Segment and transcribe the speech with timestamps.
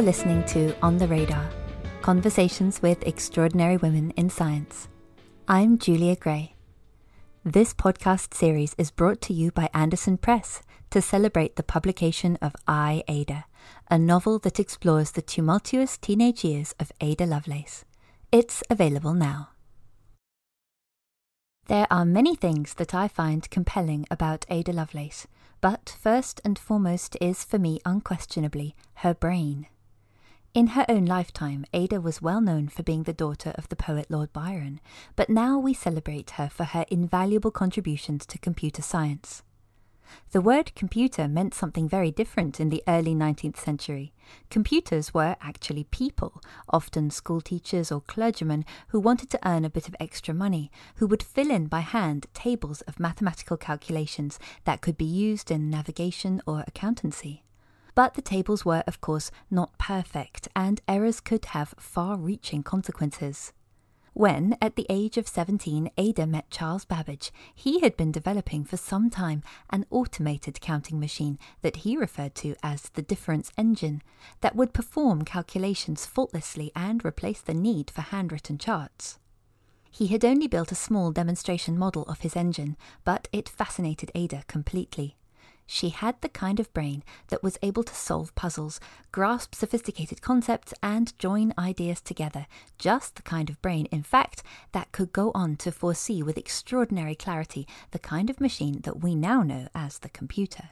[0.00, 1.46] You're listening to On the Radar
[2.00, 4.88] Conversations with Extraordinary Women in Science.
[5.46, 6.54] I'm Julia Gray.
[7.44, 12.56] This podcast series is brought to you by Andersen Press to celebrate the publication of
[12.66, 13.44] I, Ada,
[13.90, 17.84] a novel that explores the tumultuous teenage years of Ada Lovelace.
[18.32, 19.50] It's available now.
[21.66, 25.26] There are many things that I find compelling about Ada Lovelace,
[25.60, 29.66] but first and foremost is for me unquestionably her brain.
[30.52, 34.10] In her own lifetime, Ada was well known for being the daughter of the poet
[34.10, 34.80] Lord Byron,
[35.14, 39.44] but now we celebrate her for her invaluable contributions to computer science.
[40.32, 44.12] The word computer meant something very different in the early 19th century.
[44.50, 49.86] Computers were actually people, often school teachers or clergymen who wanted to earn a bit
[49.86, 54.98] of extra money, who would fill in by hand tables of mathematical calculations that could
[54.98, 57.44] be used in navigation or accountancy.
[57.94, 63.52] But the tables were, of course, not perfect, and errors could have far reaching consequences.
[64.12, 68.76] When, at the age of 17, Ada met Charles Babbage, he had been developing for
[68.76, 74.02] some time an automated counting machine that he referred to as the difference engine
[74.40, 79.18] that would perform calculations faultlessly and replace the need for handwritten charts.
[79.92, 84.44] He had only built a small demonstration model of his engine, but it fascinated Ada
[84.48, 85.16] completely.
[85.72, 88.80] She had the kind of brain that was able to solve puzzles,
[89.12, 92.48] grasp sophisticated concepts, and join ideas together.
[92.76, 97.14] Just the kind of brain, in fact, that could go on to foresee with extraordinary
[97.14, 100.70] clarity the kind of machine that we now know as the computer.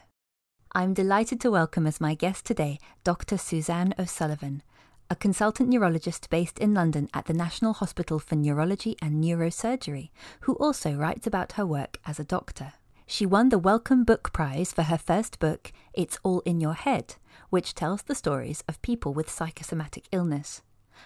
[0.73, 3.39] I'm delighted to welcome as my guest today Dr.
[3.39, 4.65] Suzanne O'Sullivan,
[5.09, 10.11] a consultant neurologist based in London at the National Hospital for Neurology and Neurosurgery,
[10.41, 12.73] who also writes about her work as a doctor.
[13.11, 17.15] She won the Wellcome Book Prize for her first book, It's All in Your Head,
[17.49, 20.61] which tells the stories of people with psychosomatic illness.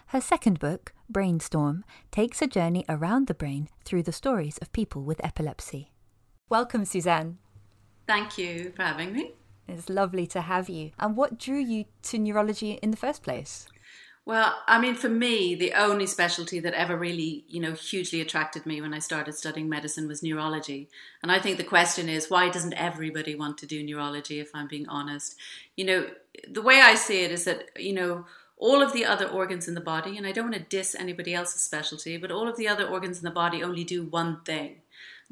[0.07, 5.03] Her second book, Brainstorm, takes a journey around the brain through the stories of people
[5.03, 5.93] with epilepsy.
[6.49, 7.39] Welcome, Suzanne.
[8.09, 9.35] Thank you for having me.
[9.69, 10.91] It's lovely to have you.
[10.99, 13.69] And what drew you to neurology in the first place?
[14.25, 18.65] Well, I mean, for me, the only specialty that ever really, you know, hugely attracted
[18.65, 20.89] me when I started studying medicine was neurology.
[21.25, 24.69] And I think the question is, why doesn't everybody want to do neurology, if I'm
[24.69, 25.35] being honest?
[25.77, 26.07] You know,
[26.49, 29.75] the way I see it is that, you know, all of the other organs in
[29.75, 32.69] the body, and I don't want to diss anybody else's specialty, but all of the
[32.69, 34.82] other organs in the body only do one thing.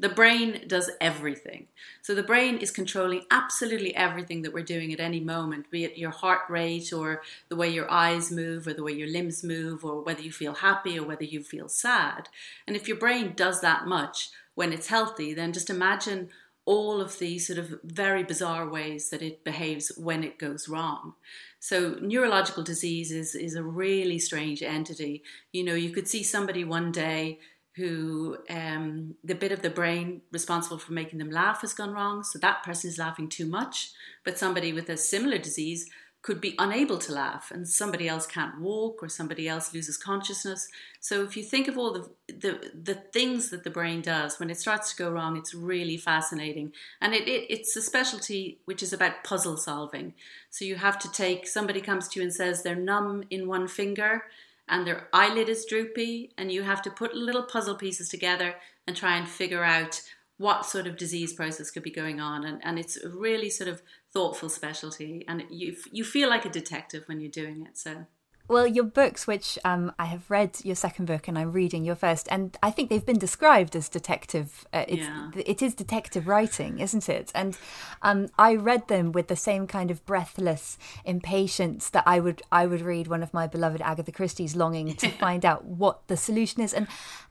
[0.01, 1.67] The brain does everything.
[2.01, 5.95] So the brain is controlling absolutely everything that we're doing at any moment, be it
[5.95, 9.85] your heart rate or the way your eyes move or the way your limbs move
[9.85, 12.29] or whether you feel happy or whether you feel sad.
[12.65, 16.29] And if your brain does that much when it's healthy, then just imagine
[16.65, 21.13] all of the sort of very bizarre ways that it behaves when it goes wrong.
[21.59, 25.21] So neurological disease is, is a really strange entity.
[25.51, 27.37] You know, you could see somebody one day
[27.75, 32.23] who um, the bit of the brain responsible for making them laugh has gone wrong.
[32.23, 33.91] So that person is laughing too much.
[34.25, 35.89] But somebody with a similar disease
[36.21, 40.67] could be unable to laugh, and somebody else can't walk, or somebody else loses consciousness.
[40.99, 44.51] So if you think of all the the, the things that the brain does when
[44.51, 46.73] it starts to go wrong, it's really fascinating.
[46.99, 50.13] And it, it it's a specialty which is about puzzle solving.
[50.51, 53.67] So you have to take somebody comes to you and says they're numb in one
[53.67, 54.23] finger
[54.71, 58.55] and their eyelid is droopy, and you have to put little puzzle pieces together
[58.87, 60.01] and try and figure out
[60.37, 62.43] what sort of disease process could be going on.
[62.45, 66.49] And, and it's a really sort of thoughtful specialty, and you, you feel like a
[66.49, 67.77] detective when you're doing it.
[67.77, 68.07] So
[68.51, 71.95] well, your books, which um, I have read your second book and I'm reading your
[71.95, 74.67] first, and I think they've been described as detective.
[74.73, 75.31] Uh, it's, yeah.
[75.37, 77.31] It is detective writing, isn't it?
[77.33, 77.57] And
[78.01, 82.65] um, I read them with the same kind of breathless impatience that I would I
[82.67, 86.61] would read one of my beloved Agatha Christie's, longing to find out what the solution
[86.61, 86.87] is, and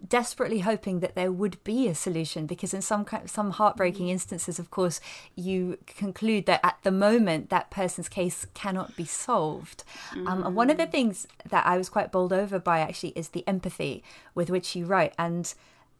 [0.08, 2.46] desperately hoping that there would be a solution.
[2.46, 4.12] Because in some some heartbreaking mm.
[4.12, 5.02] instances, of course,
[5.36, 9.84] you conclude that at the moment that person's case cannot be solved.
[10.14, 10.26] Mm.
[10.26, 13.10] Um, and one of the things things that I was quite bowled over by actually
[13.10, 14.02] is the empathy
[14.34, 15.52] with which you write and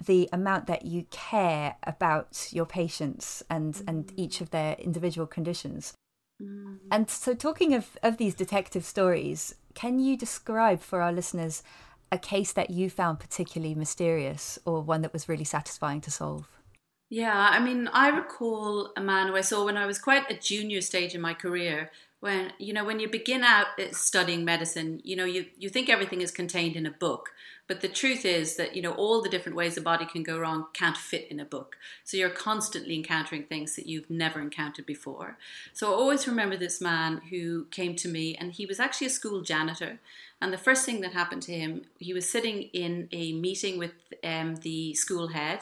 [0.05, 3.83] the amount that you care about your patients and mm.
[3.87, 5.95] and each of their individual conditions.
[6.43, 6.79] Mm.
[6.91, 11.63] And so talking of of these detective stories, can you describe for our listeners
[12.13, 16.49] a case that you found particularly mysterious or one that was really satisfying to solve?
[17.09, 20.35] Yeah, I mean, I recall a man who I saw when I was quite a
[20.35, 25.01] junior stage in my career when you know when you begin out uh, studying medicine
[25.05, 27.31] you know you, you think everything is contained in a book
[27.71, 30.41] but the truth is that you know all the different ways a body can go
[30.41, 31.77] wrong can't fit in a book.
[32.03, 35.39] So you're constantly encountering things that you've never encountered before.
[35.73, 39.11] So i always remember this man who came to me and he was actually a
[39.11, 40.01] school janitor
[40.41, 43.93] and the first thing that happened to him he was sitting in a meeting with
[44.25, 45.61] um, the school head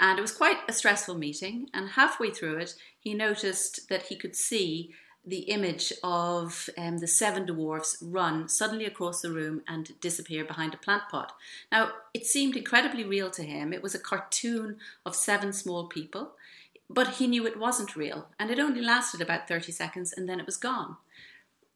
[0.00, 4.16] and it was quite a stressful meeting and halfway through it he noticed that he
[4.16, 4.92] could see
[5.26, 10.72] the image of um, the seven dwarfs run suddenly across the room and disappear behind
[10.72, 11.32] a plant pot.
[11.72, 13.72] Now, it seemed incredibly real to him.
[13.72, 16.32] It was a cartoon of seven small people,
[16.88, 20.38] but he knew it wasn't real, and it only lasted about 30 seconds and then
[20.38, 20.96] it was gone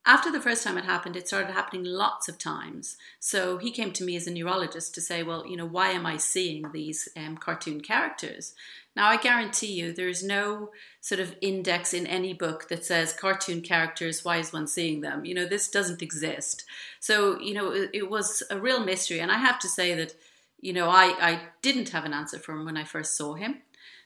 [0.07, 2.97] after the first time it happened, it started happening lots of times.
[3.19, 6.07] So he came to me as a neurologist to say, well, you know, why am
[6.07, 8.55] I seeing these um, cartoon characters?
[8.97, 10.71] Now, I guarantee you there's no
[11.01, 15.25] sort of index in any book that says cartoon characters, why is one seeing them?
[15.25, 16.65] You know, this doesn't exist.
[16.99, 19.21] So, you know, it, it was a real mystery.
[19.21, 20.15] And I have to say that,
[20.61, 23.63] you know, I, I didn't have an answer for him when I first saw him.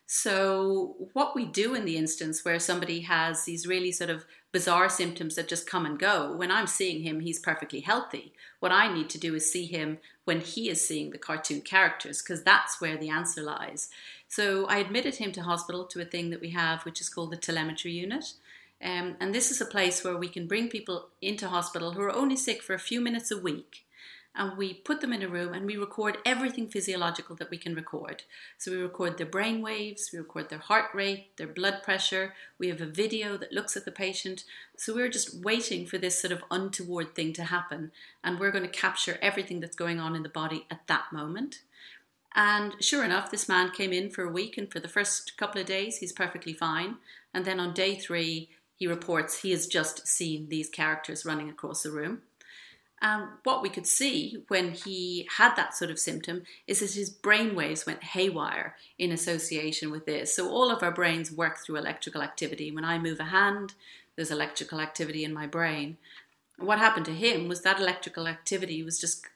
[0.06, 4.88] So, what we do in the instance where somebody has these really sort of bizarre
[4.88, 8.34] symptoms that just come and go, when I'm seeing him, he's perfectly healthy.
[8.60, 12.22] What I need to do is see him when he is seeing the cartoon characters,
[12.22, 13.88] because that's where the answer lies.
[14.36, 17.30] So, I admitted him to hospital to a thing that we have, which is called
[17.30, 18.32] the telemetry unit.
[18.82, 22.12] Um, and this is a place where we can bring people into hospital who are
[22.12, 23.84] only sick for a few minutes a week
[24.36, 27.74] and we put them in a room and we record everything physiological that we can
[27.74, 28.24] record.
[28.58, 32.68] So we record their brain waves, we record their heart rate, their blood pressure, we
[32.68, 34.42] have a video that looks at the patient.
[34.76, 37.92] So we're just waiting for this sort of untoward thing to happen
[38.24, 41.60] and we're going to capture everything that's going on in the body at that moment.
[42.34, 45.60] And sure enough, this man came in for a week, and for the first couple
[45.60, 46.96] of days, he's perfectly fine.
[47.32, 51.84] And then on day three, he reports he has just seen these characters running across
[51.84, 52.22] the room.
[53.00, 57.10] And what we could see when he had that sort of symptom is that his
[57.10, 60.34] brain waves went haywire in association with this.
[60.34, 62.72] So all of our brains work through electrical activity.
[62.72, 63.74] When I move a hand,
[64.16, 65.98] there's electrical activity in my brain.
[66.56, 69.26] What happened to him was that electrical activity was just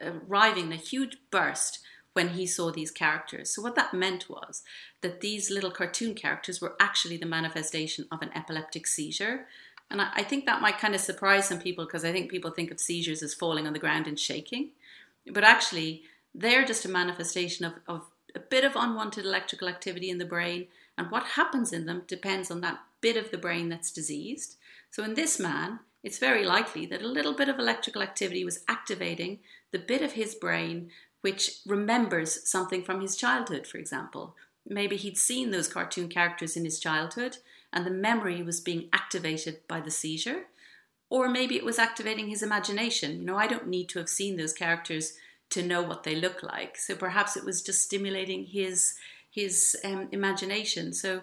[0.00, 1.80] arriving in a huge burst
[2.16, 3.50] when he saw these characters.
[3.50, 4.62] So, what that meant was
[5.02, 9.46] that these little cartoon characters were actually the manifestation of an epileptic seizure.
[9.90, 12.50] And I, I think that might kind of surprise some people because I think people
[12.50, 14.70] think of seizures as falling on the ground and shaking.
[15.30, 16.04] But actually,
[16.34, 20.68] they're just a manifestation of, of a bit of unwanted electrical activity in the brain.
[20.96, 24.56] And what happens in them depends on that bit of the brain that's diseased.
[24.90, 28.62] So in this man, it's very likely that a little bit of electrical activity was
[28.68, 29.40] activating
[29.72, 30.88] the bit of his brain
[31.20, 34.36] which remembers something from his childhood, for example.
[34.64, 37.38] Maybe he'd seen those cartoon characters in his childhood
[37.72, 40.44] and the memory was being activated by the seizure.
[41.10, 43.18] Or maybe it was activating his imagination.
[43.18, 45.14] You know, I don't need to have seen those characters
[45.50, 46.76] to know what they look like.
[46.76, 48.94] So perhaps it was just stimulating his
[49.28, 50.92] his um, imagination.
[50.92, 51.22] So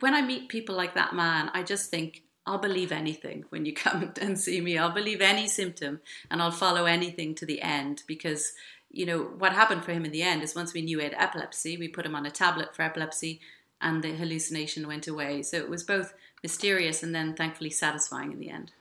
[0.00, 3.72] when I meet people like that man, I just think I'll believe anything when you
[3.84, 4.78] come and see me.
[4.78, 6.00] I'll believe any symptom
[6.30, 8.52] and I'll follow anything to the end because
[8.90, 11.14] you know what happened for him in the end is once we knew he had
[11.18, 13.40] epilepsy, we put him on a tablet for epilepsy
[13.80, 15.42] and the hallucination went away.
[15.42, 18.72] So it was both mysterious and then thankfully satisfying in the end.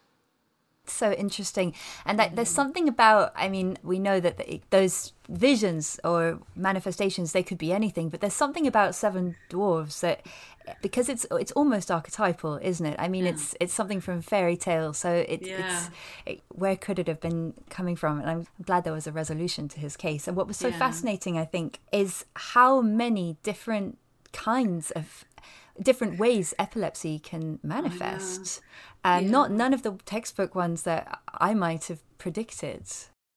[0.85, 1.73] So interesting.
[2.05, 2.55] And that, there's mm.
[2.55, 7.71] something about, I mean, we know that the, those visions or manifestations, they could be
[7.71, 10.25] anything, but there's something about Seven Dwarves that,
[10.81, 12.95] because it's it's almost archetypal, isn't it?
[12.99, 13.31] I mean, yeah.
[13.31, 14.93] it's it's something from fairy tale.
[14.93, 15.57] So it, yeah.
[15.59, 15.89] it's
[16.25, 18.19] it, where could it have been coming from?
[18.19, 20.27] And I'm glad there was a resolution to his case.
[20.27, 20.79] And what was so yeah.
[20.79, 23.97] fascinating, I think, is how many different
[24.31, 25.25] kinds of
[25.81, 28.61] different ways epilepsy can oh, manifest
[29.03, 29.31] and yeah.
[29.31, 32.83] not none of the textbook ones that i might have predicted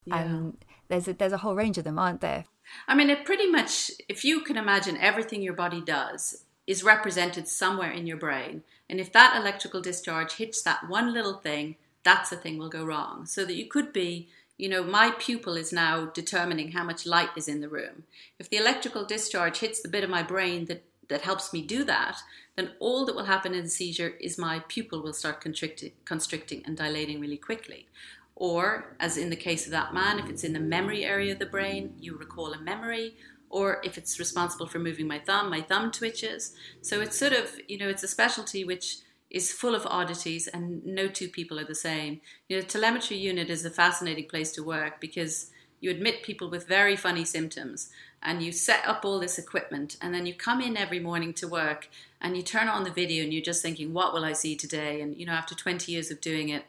[0.05, 0.23] yeah.
[0.23, 0.57] um,
[0.89, 2.45] there's a there's a whole range of them aren't there
[2.89, 7.47] i mean it pretty much if you can imagine everything your body does is represented
[7.47, 12.31] somewhere in your brain and if that electrical discharge hits that one little thing that's
[12.31, 15.73] the thing will go wrong so that you could be you know, my pupil is
[15.73, 18.05] now determining how much light is in the room.
[18.39, 21.85] If the electrical discharge hits the bit of my brain that, that helps me do
[21.85, 22.19] that,
[22.57, 26.77] then all that will happen in the seizure is my pupil will start constricting, and
[26.77, 27.87] dilating really quickly.
[28.35, 31.39] Or, as in the case of that man, if it's in the memory area of
[31.39, 33.17] the brain, you recall a memory.
[33.49, 36.55] Or if it's responsible for moving my thumb, my thumb twitches.
[36.83, 38.99] So it's sort of, you know, it's a specialty which
[39.31, 42.21] is full of oddities and no two people are the same.
[42.49, 46.67] You know, telemetry unit is a fascinating place to work because you admit people with
[46.67, 47.91] very funny symptoms
[48.23, 51.47] and you set up all this equipment and then you come in every morning to
[51.47, 51.89] work
[52.21, 55.01] and you turn on the video and you're just thinking what will i see today?
[55.01, 56.65] And you know after 20 years of doing it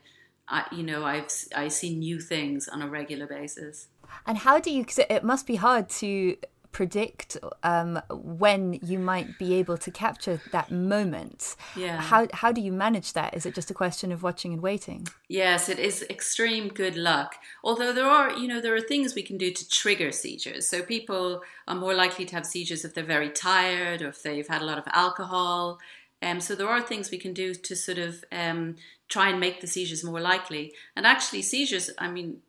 [0.48, 3.88] I, you know i've i see new things on a regular basis.
[4.26, 6.38] And how do you cause it must be hard to
[6.77, 11.55] predict um, when you might be able to capture that moment.
[11.75, 12.00] Yeah.
[12.00, 13.34] How how do you manage that?
[13.34, 15.07] Is it just a question of watching and waiting?
[15.27, 17.38] Yes, it is extreme good luck.
[17.63, 20.69] Although there are, you know, there are things we can do to trigger seizures.
[20.69, 24.48] So people are more likely to have seizures if they're very tired or if they've
[24.48, 25.79] had a lot of alcohol.
[26.22, 28.75] Um, so there are things we can do to sort of um,
[29.10, 30.74] try and make the seizures more likely.
[30.96, 32.41] And actually, seizures, I mean,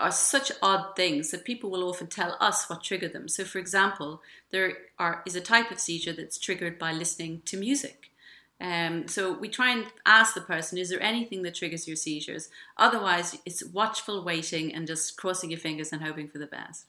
[0.00, 3.28] are such odd things that people will often tell us what triggered them.
[3.28, 7.56] So, for example, there are, is a type of seizure that's triggered by listening to
[7.56, 8.10] music.
[8.60, 12.50] Um, so we try and ask the person, is there anything that triggers your seizures?
[12.76, 16.84] Otherwise, it's watchful waiting and just crossing your fingers and hoping for the best.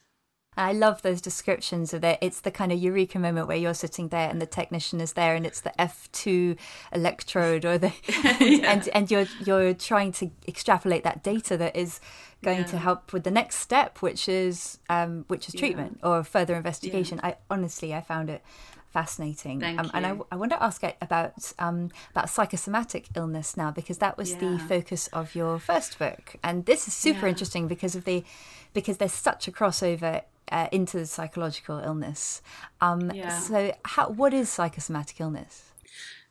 [0.57, 2.17] I love those descriptions of it.
[2.21, 5.33] It's the kind of eureka moment where you're sitting there and the technician is there
[5.33, 6.57] and it's the F2
[6.91, 7.93] electrode or the
[8.41, 8.73] yeah.
[8.73, 12.01] and and you're you're trying to extrapolate that data that is
[12.43, 12.65] going yeah.
[12.65, 16.09] to help with the next step which is um, which is treatment yeah.
[16.09, 17.21] or further investigation.
[17.23, 18.43] I honestly I found it
[18.91, 19.63] fascinating.
[19.63, 24.17] Um, and I, I want to ask about um, about psychosomatic illness now because that
[24.17, 28.25] was the focus of your first book, and this is super interesting because of the
[28.73, 32.41] because there's such a crossover uh, into the psychological illness.
[32.81, 33.39] Um, yeah.
[33.39, 35.71] So, how, what is psychosomatic illness?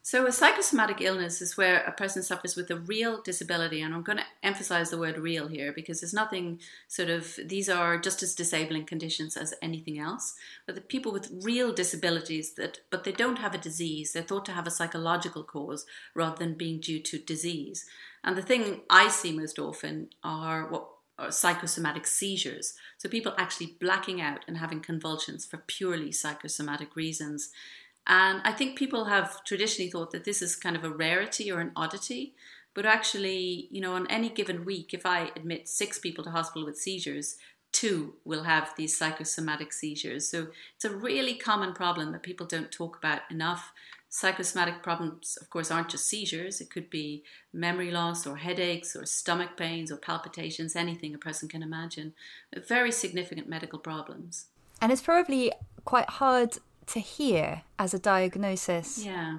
[0.03, 4.03] So, a psychosomatic illness is where a person suffers with a real disability, and I'm
[4.03, 6.59] going to emphasize the word real here because there's nothing
[6.89, 10.35] sort of, these are just as disabling conditions as anything else.
[10.67, 14.47] But the people with real disabilities that, but they don't have a disease, they're thought
[14.47, 15.85] to have a psychological cause
[16.15, 17.85] rather than being due to disease.
[18.25, 20.89] And the thing I see most often are what
[21.21, 22.75] or psychosomatic seizures.
[22.99, 27.51] So people actually blacking out and having convulsions for purely psychosomatic reasons.
[28.07, 31.61] And I think people have traditionally thought that this is kind of a rarity or
[31.61, 32.35] an oddity.
[32.75, 36.65] But actually, you know, on any given week, if I admit six people to hospital
[36.65, 37.37] with seizures,
[37.73, 40.29] two will have these psychosomatic seizures.
[40.29, 43.73] So it's a really common problem that people don't talk about enough.
[44.13, 46.61] Psychosomatic problems, of course, aren't just seizures.
[46.61, 51.49] It could be memory loss or headaches or stomach pains or palpitations, anything a person
[51.49, 52.13] can imagine.
[52.67, 54.47] Very significant medical problems.
[54.81, 55.53] And it's probably
[55.85, 59.05] quite hard to hear as a diagnosis.
[59.05, 59.39] Yeah.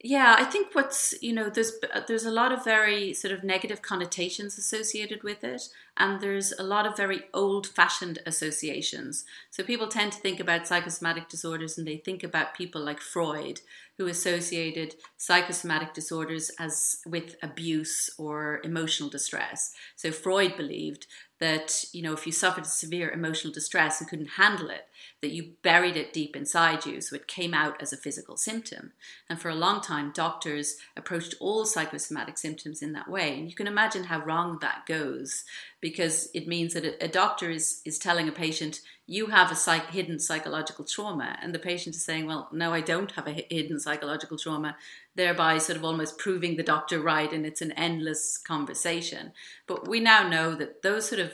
[0.00, 3.42] Yeah, I think what's you know there's uh, there's a lot of very sort of
[3.42, 5.62] negative connotations associated with it,
[5.96, 9.24] and there's a lot of very old-fashioned associations.
[9.50, 13.60] So people tend to think about psychosomatic disorders, and they think about people like Freud,
[13.96, 19.74] who associated psychosomatic disorders as with abuse or emotional distress.
[19.96, 21.08] So Freud believed
[21.40, 24.86] that you know if you suffered severe emotional distress and couldn't handle it
[25.20, 28.92] that you buried it deep inside you so it came out as a physical symptom.
[29.28, 33.38] And for a long time doctors approached all psychosomatic symptoms in that way.
[33.38, 35.44] And you can imagine how wrong that goes
[35.80, 39.90] because it means that a, doctor is, is telling a patient you have a psych,
[39.90, 43.78] hidden psychological trauma and the patient is saying well no i don't have a hidden
[43.80, 44.76] psychological trauma
[45.18, 49.32] thereby sort of almost proving the doctor right, and it's an endless conversation.
[49.66, 51.32] But we now know that those sort of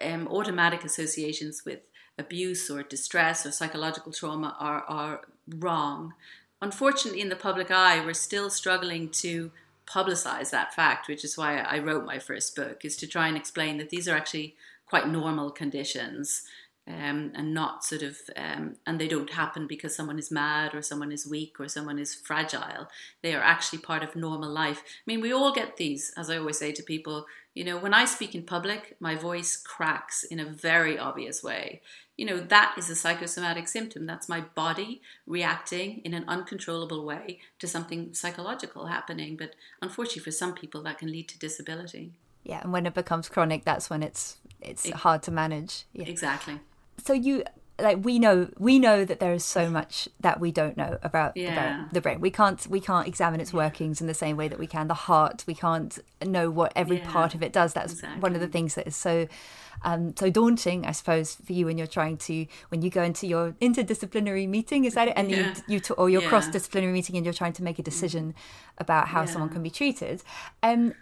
[0.00, 1.78] um, automatic associations with
[2.18, 6.14] abuse or distress or psychological trauma are, are wrong.
[6.60, 9.52] Unfortunately, in the public eye, we're still struggling to
[9.86, 13.36] publicize that fact, which is why I wrote my first book, is to try and
[13.36, 16.42] explain that these are actually quite normal conditions
[16.86, 20.82] um, and not sort of, um, and they don't happen because someone is mad or
[20.82, 22.88] someone is weak or someone is fragile.
[23.22, 24.82] They are actually part of normal life.
[24.84, 27.26] I mean, we all get these, as I always say to people.
[27.54, 31.80] You know, when I speak in public, my voice cracks in a very obvious way.
[32.16, 34.06] You know, that is a psychosomatic symptom.
[34.06, 39.36] That's my body reacting in an uncontrollable way to something psychological happening.
[39.36, 42.12] But unfortunately, for some people, that can lead to disability.
[42.44, 45.84] Yeah, and when it becomes chronic, that's when it's it's it, hard to manage.
[45.92, 46.06] Yeah.
[46.06, 46.60] Exactly
[47.02, 47.44] so you
[47.78, 51.36] like we know we know that there is so much that we don't know about,
[51.36, 51.52] yeah.
[51.52, 54.58] about the brain we can't we can't examine its workings in the same way that
[54.58, 57.10] we can the heart we can't know what every yeah.
[57.10, 58.20] part of it does that's exactly.
[58.20, 59.26] one of the things that is so
[59.84, 63.26] um, so daunting, I suppose, for you when you're trying to when you go into
[63.26, 64.86] your interdisciplinary meeting.
[64.86, 65.14] Is that it?
[65.14, 65.54] And yeah.
[65.66, 66.28] you, you or your yeah.
[66.28, 68.34] cross disciplinary meeting, and you're trying to make a decision
[68.78, 70.22] about how someone can be treated.
[70.62, 70.94] Um,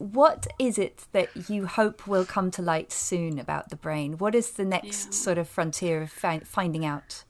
[0.00, 4.16] what is it that you hope will come to light soon about the brain?
[4.16, 5.10] What is the next yeah.
[5.12, 7.24] sort of frontier of fi- finding out?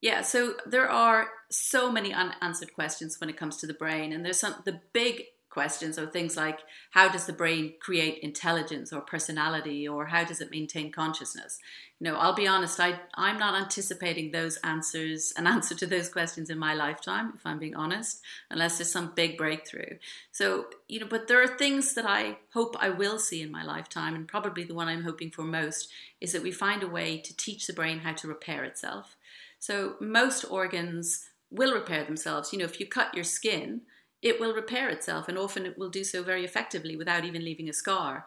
[0.00, 4.24] Yeah, so there are so many unanswered questions when it comes to the brain, and
[4.24, 6.58] there's some the big questions or things like
[6.90, 11.58] how does the brain create intelligence or personality or how does it maintain consciousness?
[12.00, 16.08] You know i'll be honest I, i'm not anticipating those answers an answer to those
[16.08, 18.20] questions in my lifetime if i'm being honest
[18.50, 19.98] unless there's some big breakthrough.
[20.32, 23.64] So you know but there are things that i hope i will see in my
[23.64, 25.88] lifetime and probably the one i'm hoping for most
[26.20, 29.16] is that we find a way to teach the brain how to repair itself.
[29.58, 32.52] So most organs will repair themselves.
[32.52, 33.82] You know if you cut your skin
[34.24, 37.68] it will repair itself, and often it will do so very effectively without even leaving
[37.68, 38.26] a scar.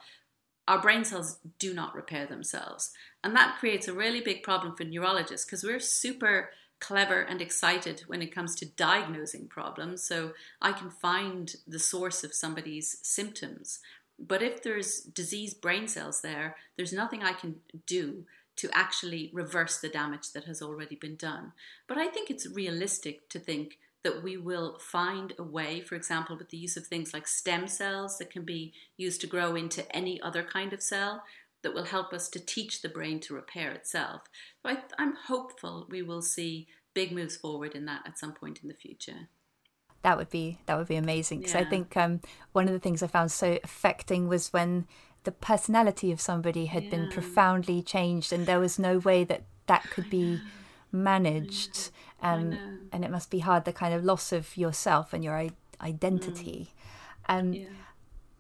[0.68, 2.92] Our brain cells do not repair themselves.
[3.24, 8.04] And that creates a really big problem for neurologists because we're super clever and excited
[8.06, 10.04] when it comes to diagnosing problems.
[10.04, 13.80] So I can find the source of somebody's symptoms.
[14.20, 17.56] But if there's diseased brain cells there, there's nothing I can
[17.88, 18.26] do
[18.58, 21.54] to actually reverse the damage that has already been done.
[21.88, 26.38] But I think it's realistic to think that we will find a way, for example,
[26.38, 29.90] with the use of things like stem cells that can be used to grow into
[29.96, 31.24] any other kind of cell,
[31.64, 34.22] that will help us to teach the brain to repair itself.
[34.64, 38.60] So I, I'm hopeful we will see big moves forward in that at some point
[38.62, 39.30] in the future
[40.04, 41.62] that would be that would be amazing because yeah.
[41.62, 42.22] I think um,
[42.54, 44.88] one of the things I found so affecting was when
[45.24, 46.92] the personality of somebody had yeah.
[46.92, 50.40] been profoundly changed and there was no way that that could be
[50.92, 51.92] managed
[52.22, 52.58] and
[52.92, 55.48] and it must be hard the kind of loss of yourself and your
[55.82, 56.70] identity
[57.30, 57.40] mm.
[57.40, 57.68] um, yeah.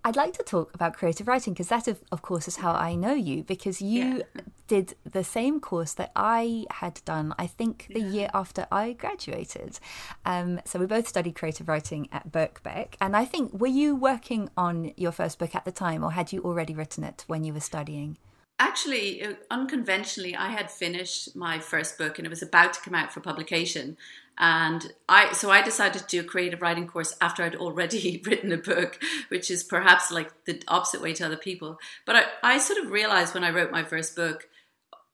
[0.07, 2.95] I'd like to talk about creative writing because that, of, of, course, is how I
[2.95, 4.41] know you because you yeah.
[4.67, 8.07] did the same course that I had done, I think, the yeah.
[8.07, 9.79] year after I graduated.
[10.25, 12.93] Um, so we both studied creative writing at Birkbeck.
[13.01, 16.31] And I think, were you working on your first book at the time or had
[16.31, 18.17] you already written it when you were studying?
[18.59, 22.95] Actually uh, unconventionally i had finished my first book and it was about to come
[22.95, 23.97] out for publication.
[24.39, 28.51] And i so i decided to do a creative writing course after i'd already written
[28.51, 28.99] a book
[29.29, 31.79] which is perhaps like the opposite way to other people.
[32.05, 34.47] But i, I sort of realized when i wrote my first book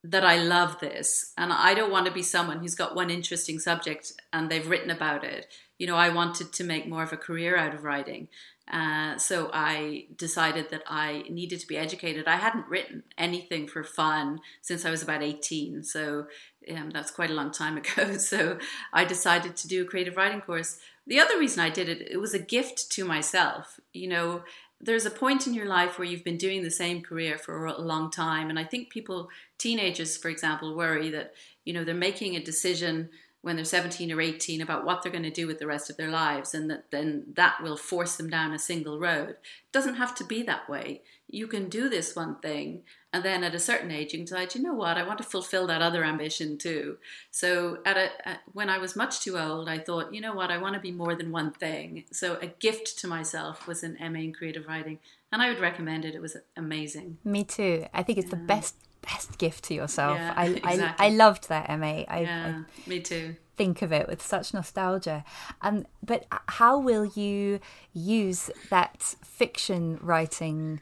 [0.06, 1.34] that i love this.
[1.38, 4.89] And i don't want to be someone who's got one interesting subject and they've written
[4.89, 5.48] about it.
[5.80, 8.28] You know i wanted to make more of a career out of writing
[8.71, 12.28] uh, so I decided that I needed to be educated.
[12.28, 16.28] I hadn't written anything for fun since I was about 18, so
[16.73, 18.17] um, that's quite a long time ago.
[18.17, 18.58] So
[18.93, 20.80] I decided to do a creative writing course.
[21.06, 23.80] The other reason I did it, it was a gift to myself.
[23.91, 24.43] You know,
[24.80, 27.82] there's a point in your life where you've been doing the same career for a
[27.82, 31.34] long time, and I think people, teenagers, for example, worry that
[31.65, 33.10] you know they're making a decision
[33.43, 35.97] when they're 17 or 18 about what they're going to do with the rest of
[35.97, 39.32] their lives and that then that will force them down a single road.
[39.32, 41.01] It doesn't have to be that way.
[41.29, 44.56] You can do this one thing and then at a certain age you can decide
[44.56, 44.97] you know what?
[44.97, 46.97] I want to fulfill that other ambition too.
[47.32, 50.49] So at a at, when i was much too old i thought you know what?
[50.49, 52.06] I want to be more than one thing.
[52.13, 54.99] So a gift to myself was an ma in creative writing
[55.34, 56.15] and i would recommend it.
[56.15, 57.17] It was amazing.
[57.25, 57.88] Me too.
[57.93, 58.38] I think it's yeah.
[58.38, 60.18] the best best gift to yourself.
[60.18, 61.06] Yeah, I, exactly.
[61.06, 62.04] I I loved that MA.
[62.08, 63.36] I, yeah, I me too.
[63.56, 65.24] Think of it with such nostalgia.
[65.62, 67.60] Um, but how will you
[67.94, 70.82] use that fiction writing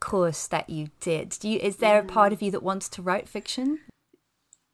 [0.00, 1.36] course that you did?
[1.40, 3.78] Do you is there a part of you that wants to write fiction?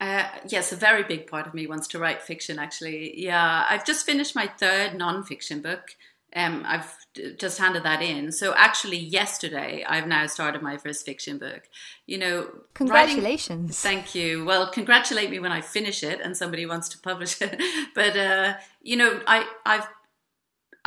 [0.00, 2.58] Uh, yes, a very big part of me wants to write fiction.
[2.58, 5.96] Actually, yeah, I've just finished my third non-fiction book.
[6.36, 6.94] Um, I've
[7.38, 8.32] just handed that in.
[8.32, 11.62] So actually, yesterday I've now started my first fiction book.
[12.06, 13.84] You know, congratulations.
[13.84, 14.44] Writing, thank you.
[14.44, 17.60] Well, congratulate me when I finish it and somebody wants to publish it.
[17.94, 19.88] but uh, you know, I I've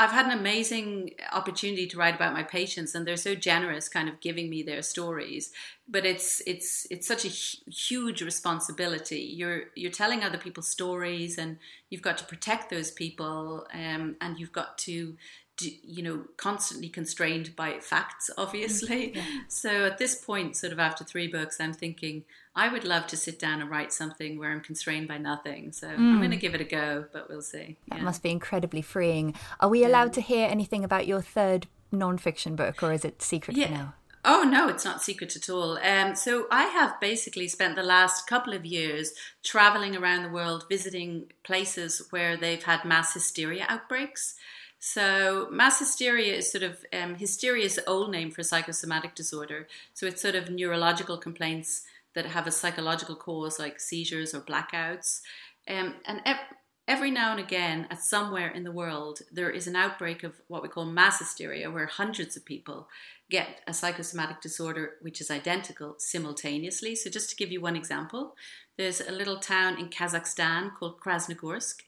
[0.02, 4.10] I've had an amazing opportunity to write about my patients, and they're so generous, kind
[4.10, 5.52] of giving me their stories.
[5.88, 7.28] But it's it's it's such a
[7.70, 9.20] huge responsibility.
[9.20, 11.58] You're you're telling other people's stories, and
[11.92, 15.16] you've got to protect those people, um, and you've got to
[15.60, 19.24] you know constantly constrained by facts obviously mm, yeah.
[19.48, 22.24] so at this point sort of after three books i'm thinking
[22.56, 25.88] i would love to sit down and write something where i'm constrained by nothing so
[25.88, 25.98] mm.
[25.98, 28.04] i'm going to give it a go but we'll see that yeah.
[28.04, 30.14] must be incredibly freeing are we allowed yeah.
[30.14, 34.44] to hear anything about your third non-fiction book or is it secret for now Oh
[34.44, 35.80] no, it's not secret at all.
[35.80, 40.66] Um, so I have basically spent the last couple of years traveling around the world,
[40.70, 44.36] visiting places where they've had mass hysteria outbreaks.
[44.84, 49.68] So mass hysteria is sort of um, hysteria is the old name for psychosomatic disorder.
[49.94, 51.84] So it's sort of neurological complaints
[52.16, 55.22] that have a psychological cause, like seizures or blackouts.
[55.68, 59.76] Um, and ev- every now and again, at somewhere in the world, there is an
[59.76, 62.90] outbreak of what we call mass hysteria, where hundreds of people
[63.30, 66.96] get a psychosomatic disorder which is identical simultaneously.
[66.96, 68.36] So just to give you one example,
[68.78, 71.84] there's a little town in Kazakhstan called Krasnogorsk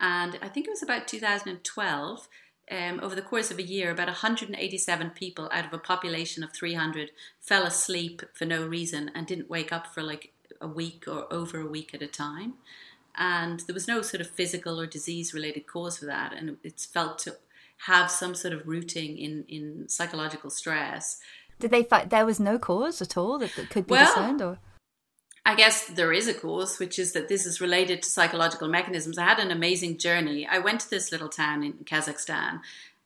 [0.00, 2.28] and I think it was about 2012.
[2.70, 6.52] um, over the course of a year, about 187 people out of a population of
[6.52, 11.30] 300 fell asleep for no reason and didn't wake up for like a week or
[11.32, 12.54] over a week at a time.
[13.16, 16.32] And there was no sort of physical or disease related cause for that.
[16.32, 17.36] And it's felt to
[17.86, 21.20] have some sort of rooting in, in psychological stress.
[21.58, 24.42] Did they find there was no cause at all that, that could be well, discerned?
[24.42, 24.58] Or?
[25.46, 29.18] I guess there is a cause, which is that this is related to psychological mechanisms.
[29.18, 30.46] I had an amazing journey.
[30.46, 32.60] I went to this little town in Kazakhstan,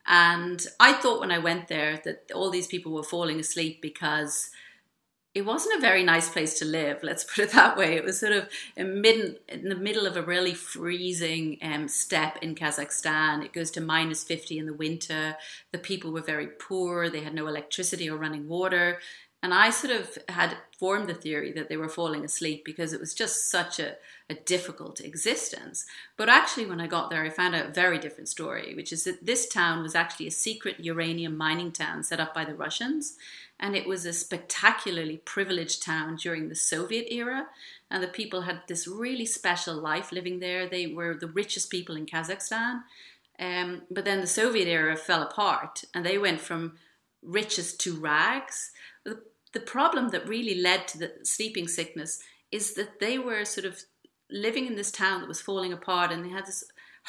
[0.07, 4.51] and I thought when I went there that all these people were falling asleep because
[5.35, 7.03] it wasn't a very nice place to live.
[7.03, 7.95] Let's put it that way.
[7.95, 12.41] It was sort of in, mid, in the middle of a really freezing um, steppe
[12.41, 13.43] in Kazakhstan.
[13.43, 15.35] It goes to minus 50 in the winter.
[15.71, 17.09] The people were very poor.
[17.09, 18.99] They had no electricity or running water.
[19.41, 22.99] And I sort of had formed the theory that they were falling asleep because it
[22.99, 23.95] was just such a,
[24.29, 25.85] a difficult existence.
[26.17, 29.05] But actually, when I got there, I found out a very different story, which is
[29.05, 33.15] that this town was actually a secret uranium mining town set up by the Russians.
[33.61, 37.47] And it was a spectacularly privileged town during the Soviet era.
[37.89, 40.67] And the people had this really special life living there.
[40.67, 42.81] They were the richest people in Kazakhstan.
[43.39, 46.73] Um, but then the Soviet era fell apart and they went from
[47.21, 48.71] riches to rags
[49.53, 52.19] the problem that really led to the sleeping sickness
[52.51, 53.83] is that they were sort of
[54.31, 56.63] living in this town that was falling apart and they had this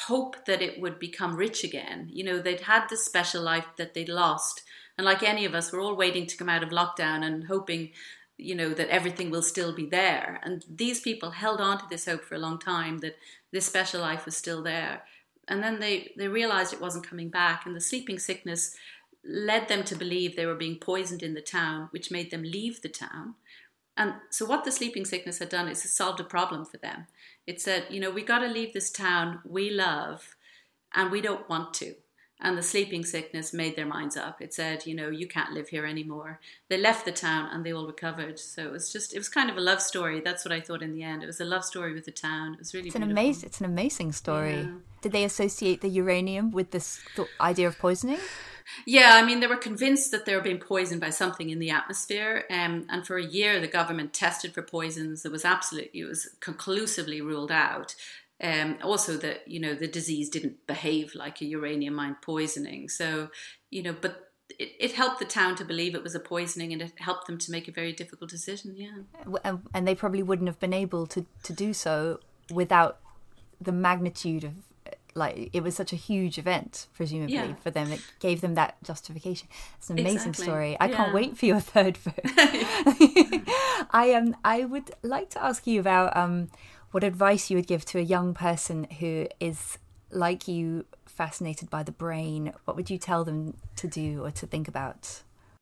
[0.07, 2.09] hope that it would become rich again.
[2.11, 4.63] You know, they'd had this special life that they'd lost.
[4.97, 7.91] And like any of us, we're all waiting to come out of lockdown and hoping,
[8.37, 10.39] you know, that everything will still be there.
[10.43, 13.17] And these people held on to this hope for a long time that
[13.51, 15.03] this special life was still there.
[15.47, 17.65] And then they, they realized it wasn't coming back.
[17.65, 18.75] And the sleeping sickness
[19.23, 22.81] led them to believe they were being poisoned in the town, which made them leave
[22.81, 23.35] the town.
[23.97, 27.07] And so, what the sleeping sickness had done is it solved a problem for them.
[27.45, 30.35] It said, you know, we got to leave this town we love
[30.93, 31.95] and we don't want to.
[32.43, 34.41] And the sleeping sickness made their minds up.
[34.41, 36.39] It said, you know, you can't live here anymore.
[36.69, 38.39] They left the town and they all recovered.
[38.39, 40.21] So it was just, it was kind of a love story.
[40.21, 41.21] That's what I thought in the end.
[41.21, 42.53] It was a love story with the town.
[42.53, 42.87] It was really.
[42.87, 43.11] It's beautiful.
[43.11, 43.45] an amazing.
[43.45, 44.61] It's an amazing story.
[44.61, 44.71] Yeah.
[45.03, 48.17] Did they associate the uranium with this th- idea of poisoning?
[48.85, 51.69] Yeah, I mean, they were convinced that they were being poisoned by something in the
[51.69, 52.45] atmosphere.
[52.49, 55.25] Um, and for a year, the government tested for poisons.
[55.25, 57.95] It was absolutely, it was conclusively ruled out.
[58.43, 62.89] Um, also, that you know the disease didn't behave like a uranium mine poisoning.
[62.89, 63.29] So,
[63.69, 66.81] you know, but it, it, helped the town to believe it was a poisoning, and
[66.81, 68.75] it helped them to make a very difficult decision.
[68.75, 72.19] Yeah, and they probably wouldn't have been able to to do so
[72.51, 72.99] without
[73.59, 74.53] the magnitude of
[75.13, 77.55] like it was such a huge event presumably yeah.
[77.55, 77.91] for them.
[77.91, 79.47] It gave them that justification.
[79.77, 80.45] It's an amazing exactly.
[80.45, 80.77] story.
[80.79, 80.95] I yeah.
[80.95, 82.19] can't wait for your third book.
[83.93, 86.49] I um i would like to ask you about um
[86.91, 89.77] what advice you would give to a young person who is
[90.11, 92.53] like you fascinated by the brain.
[92.65, 95.21] What would you tell them to do or to think about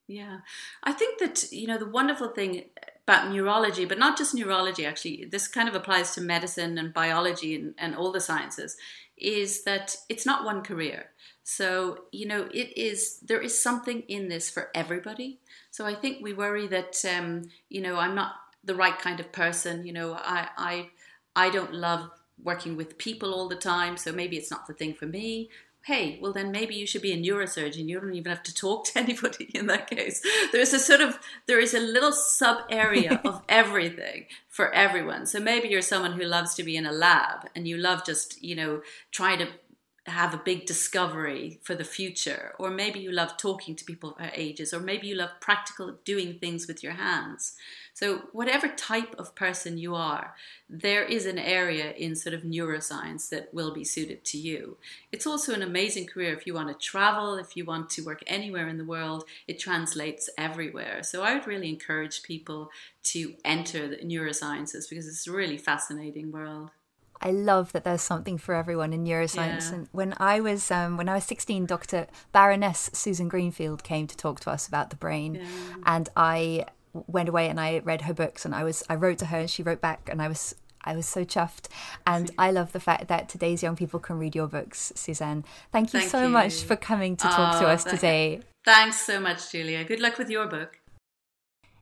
[0.09, 0.39] yeah
[0.83, 2.65] i think that you know the wonderful thing
[3.07, 7.55] about neurology but not just neurology actually this kind of applies to medicine and biology
[7.55, 8.75] and, and all the sciences
[9.19, 11.09] is that it's not one career.
[11.43, 15.39] So, you know, it is, there is something in this for everybody.
[15.71, 19.31] So I think we worry that, um, you know, I'm not the right kind of
[19.31, 19.85] person.
[19.85, 20.89] You know, I, I,
[21.35, 22.09] I don't love
[22.41, 23.97] working with people all the time.
[23.97, 25.49] So maybe it's not the thing for me
[25.85, 27.87] hey, well, then maybe you should be a neurosurgeon.
[27.87, 30.21] You don't even have to talk to anybody in that case.
[30.51, 35.25] There's a sort of, there is a little sub area of everything for everyone.
[35.25, 38.41] So maybe you're someone who loves to be in a lab and you love just,
[38.43, 39.47] you know, trying to
[40.09, 42.53] have a big discovery for the future.
[42.59, 46.39] Or maybe you love talking to people of ages, or maybe you love practical doing
[46.39, 47.55] things with your hands.
[47.93, 50.35] So, whatever type of person you are,
[50.69, 54.77] there is an area in sort of neuroscience that will be suited to you.
[55.11, 58.23] It's also an amazing career if you want to travel, if you want to work
[58.25, 61.03] anywhere in the world, it translates everywhere.
[61.03, 62.71] So, I would really encourage people
[63.03, 66.71] to enter the neurosciences because it's a really fascinating world.
[67.21, 69.69] I love that there's something for everyone in neuroscience.
[69.69, 69.75] Yeah.
[69.75, 72.07] And when I was um, when I was 16, Dr.
[72.31, 75.45] Baroness Susan Greenfield came to talk to us about the brain, yeah.
[75.85, 79.25] and I went away and I read her books and I was I wrote to
[79.27, 81.67] her and she wrote back and I was I was so chuffed.
[82.05, 85.43] And I love the fact that today's young people can read your books, Suzanne.
[85.71, 86.29] Thank you Thank so you.
[86.29, 88.41] much for coming to talk oh, to us today.
[88.65, 89.83] Thanks so much, Julia.
[89.83, 90.79] Good luck with your book.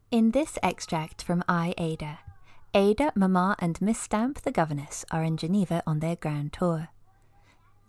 [0.09, 2.19] In this extract from I, Ada,
[2.73, 6.89] Ada, Mama, and Miss Stamp, the governess, are in Geneva on their grand tour.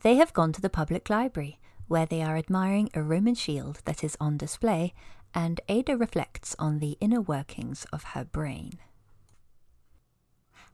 [0.03, 4.05] They have gone to the public library, where they are admiring a Roman shield that
[4.05, 4.95] is on display
[5.35, 8.79] and Ada reflects on the inner workings of her brain.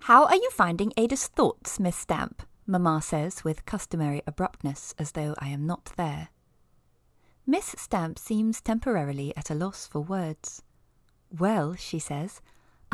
[0.01, 2.43] How are you finding Ada's thoughts, Miss Stamp?
[2.67, 6.29] Mamma says with customary abruptness as though I am not there.
[7.47, 10.63] Miss Stamp seems temporarily at a loss for words.
[11.31, 12.41] Well, she says,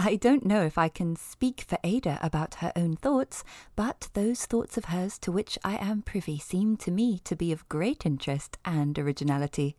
[0.03, 3.45] I don't know if I can speak for Ada about her own thoughts,
[3.77, 7.53] but those thoughts of hers to which I am privy seem to me to be
[7.53, 9.77] of great interest and originality.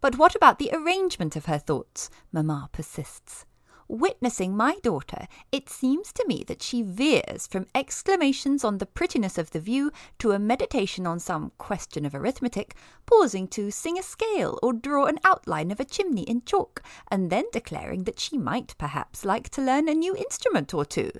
[0.00, 2.10] But what about the arrangement of her thoughts?
[2.32, 3.46] Mamma persists
[3.88, 9.38] witnessing my daughter, it seems to me that she veers from exclamations on the prettiness
[9.38, 12.74] of the view to a meditation on some question of arithmetic,
[13.06, 17.30] pausing to sing a scale or draw an outline of a chimney in chalk, and
[17.30, 21.10] then declaring that she might perhaps like to learn a new instrument or two.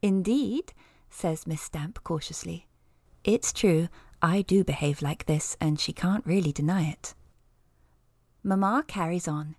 [0.00, 0.72] Indeed,
[1.10, 2.66] says Miss Stamp cautiously.
[3.24, 3.88] It's true,
[4.20, 7.14] I do behave like this, and she can't really deny it.
[8.42, 9.54] Mamma carries on.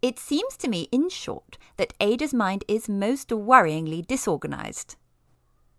[0.00, 4.94] It seems to me, in short, that Ada's mind is most worryingly disorganized.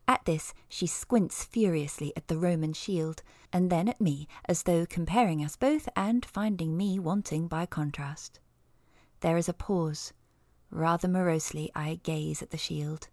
[0.10, 3.22] At this, she squints furiously at the Roman shield,
[3.54, 8.40] and then at me, as though comparing us both and finding me wanting by contrast.
[9.22, 10.12] There is a pause.
[10.72, 13.08] Rather morosely, I gaze at the shield.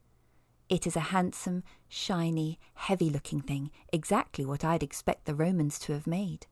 [0.68, 5.92] It is a handsome, shiny, heavy looking thing, exactly what I'd expect the Romans to
[5.92, 6.46] have made.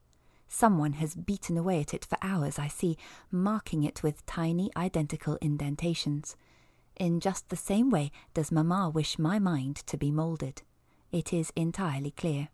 [0.49, 2.97] Someone has beaten away at it for hours, I see,
[3.31, 6.37] marking it with tiny, identical indentations.
[6.97, 10.63] In just the same way does Mamma wish my mind to be moulded.
[11.11, 12.49] It is entirely clear.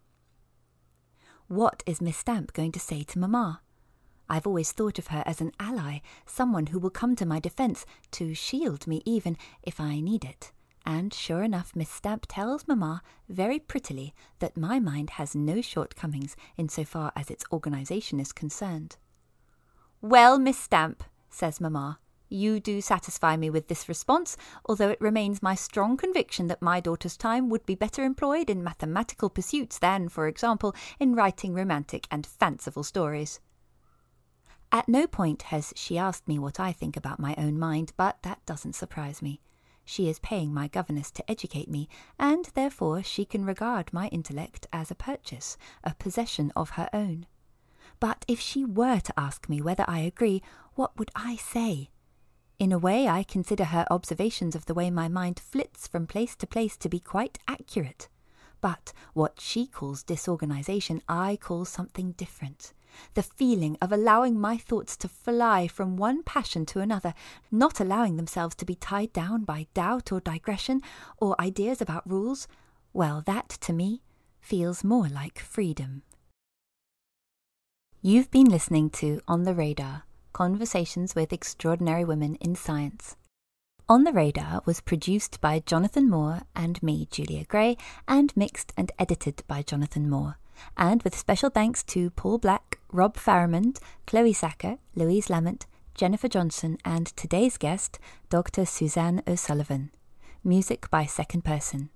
[1.46, 3.60] What is Miss Stamp going to say to Mamma?
[4.28, 7.84] I've always thought of her as an ally, someone who will come to my defence,
[8.12, 10.52] to shield me even if I need it.
[10.92, 16.34] And sure enough, Miss Stamp tells Mamma very prettily that my mind has no shortcomings
[16.56, 18.96] in so far as its organisation is concerned.
[20.02, 25.44] Well, Miss Stamp, says Mamma, you do satisfy me with this response, although it remains
[25.44, 30.08] my strong conviction that my daughter's time would be better employed in mathematical pursuits than,
[30.08, 33.38] for example, in writing romantic and fanciful stories.
[34.72, 38.20] At no point has she asked me what I think about my own mind, but
[38.22, 39.40] that doesn't surprise me.
[39.90, 44.68] She is paying my governess to educate me, and therefore she can regard my intellect
[44.72, 47.26] as a purchase, a possession of her own.
[47.98, 50.44] But if she were to ask me whether I agree,
[50.76, 51.90] what would I say?
[52.60, 56.36] In a way, I consider her observations of the way my mind flits from place
[56.36, 58.08] to place to be quite accurate.
[58.60, 62.74] But what she calls disorganization, I call something different
[63.14, 67.14] the feeling of allowing my thoughts to fly from one passion to another,
[67.50, 70.80] not allowing themselves to be tied down by doubt or digression
[71.18, 72.48] or ideas about rules,
[72.92, 74.02] well, that to me
[74.40, 76.02] feels more like freedom.
[78.02, 83.16] You've been listening to On the Radar Conversations with Extraordinary Women in Science.
[83.88, 87.76] On the Radar was produced by Jonathan Moore and me, Julia Gray,
[88.06, 90.38] and mixed and edited by Jonathan Moore
[90.76, 96.78] and with special thanks to Paul Black, Rob Farramond, Chloe Sacker, Louise Lamont, Jennifer Johnson,
[96.84, 97.98] and today's guest,
[98.28, 98.64] Dr.
[98.64, 99.90] Suzanne O'Sullivan.
[100.42, 101.90] Music by Second Person.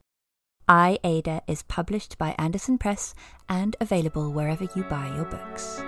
[0.69, 3.15] I, Ada is published by Andersen Press
[3.49, 5.83] and available wherever you buy your books.